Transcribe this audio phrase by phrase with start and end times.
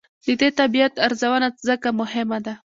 [0.25, 2.53] د دې طبیعت ارزونه ځکه مهمه ده.